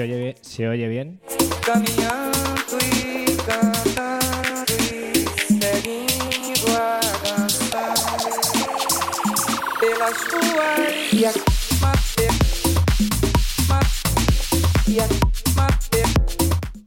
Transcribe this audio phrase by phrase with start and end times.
[0.00, 0.34] ¿Se oye bien?
[0.40, 1.20] ¿Se oye bien?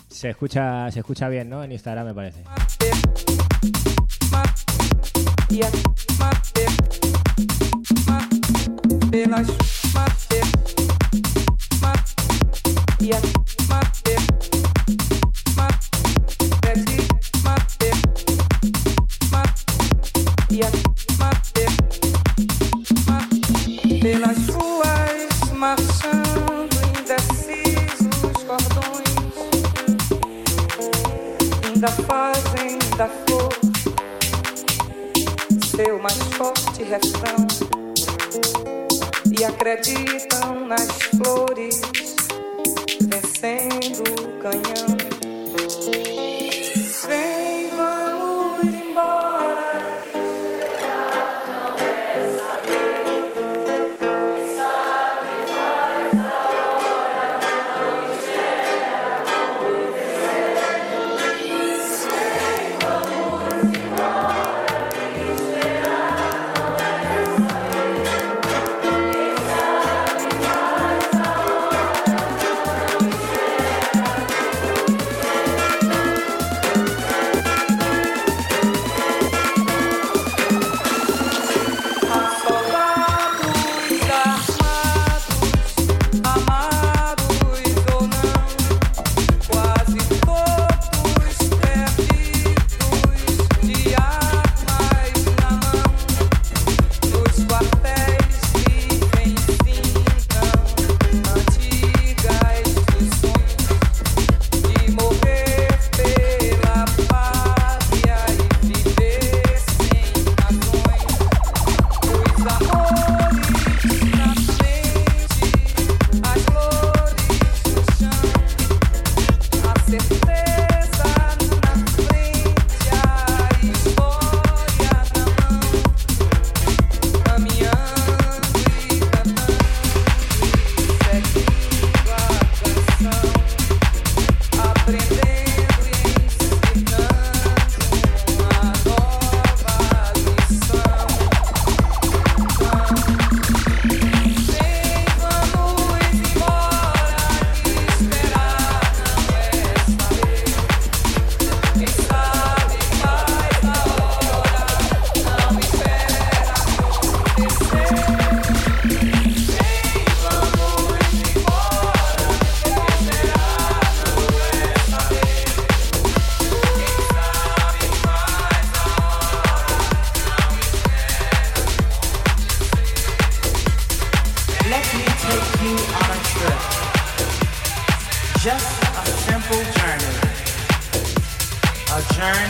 [0.09, 1.63] Se escucha, se escucha bien, ¿no?
[1.63, 2.43] En Instagram me parece.
[13.03, 13.42] Yeah.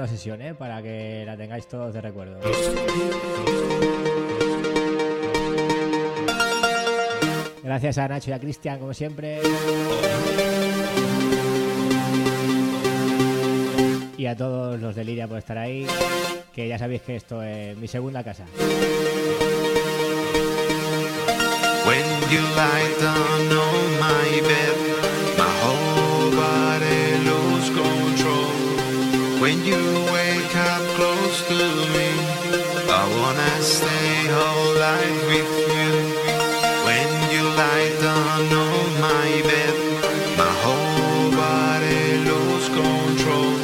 [0.00, 0.40] una sesión.
[0.40, 0.54] ¿eh?
[0.54, 2.40] Para que la tengáis todos de recuerdo.
[7.62, 9.40] Gracias a Nacho y a Cristian, como siempre.
[14.16, 15.86] Y a todos los de Liria por estar ahí,
[16.54, 18.44] que ya sabéis que esto es mi segunda casa.
[29.64, 31.60] you wake up close to
[31.94, 32.10] me.
[32.88, 34.10] I wanna stay
[35.30, 35.92] with you.
[36.88, 39.76] When you lie down on my bed,
[40.40, 43.54] my whole body loses control.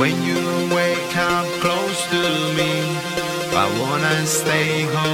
[0.00, 0.42] When you
[0.74, 2.22] wake up close to
[2.58, 2.72] me,
[3.62, 5.13] I wanna stay home.